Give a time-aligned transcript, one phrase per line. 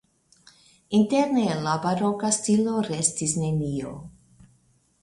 [0.99, 3.95] Interne el la baroka stilo restis nenio.